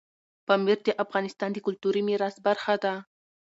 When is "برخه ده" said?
2.47-2.93